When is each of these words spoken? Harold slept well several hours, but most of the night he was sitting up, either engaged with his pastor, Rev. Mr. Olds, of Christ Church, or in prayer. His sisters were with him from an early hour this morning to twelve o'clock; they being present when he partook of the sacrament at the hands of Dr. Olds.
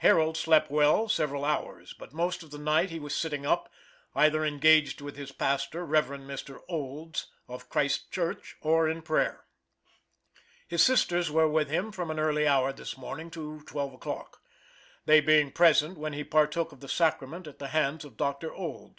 Harold 0.00 0.36
slept 0.36 0.70
well 0.70 1.08
several 1.08 1.46
hours, 1.46 1.94
but 1.94 2.12
most 2.12 2.42
of 2.42 2.50
the 2.50 2.58
night 2.58 2.90
he 2.90 2.98
was 2.98 3.16
sitting 3.16 3.46
up, 3.46 3.72
either 4.14 4.44
engaged 4.44 5.00
with 5.00 5.16
his 5.16 5.32
pastor, 5.32 5.82
Rev. 5.86 6.04
Mr. 6.08 6.60
Olds, 6.68 7.28
of 7.48 7.70
Christ 7.70 8.10
Church, 8.12 8.54
or 8.60 8.86
in 8.86 9.00
prayer. 9.00 9.46
His 10.68 10.82
sisters 10.82 11.30
were 11.30 11.48
with 11.48 11.70
him 11.70 11.90
from 11.90 12.10
an 12.10 12.18
early 12.20 12.46
hour 12.46 12.70
this 12.74 12.98
morning 12.98 13.30
to 13.30 13.62
twelve 13.62 13.94
o'clock; 13.94 14.42
they 15.06 15.22
being 15.22 15.50
present 15.50 15.96
when 15.96 16.12
he 16.12 16.22
partook 16.22 16.72
of 16.72 16.80
the 16.80 16.86
sacrament 16.88 17.46
at 17.46 17.58
the 17.58 17.68
hands 17.68 18.04
of 18.04 18.18
Dr. 18.18 18.52
Olds. 18.52 18.90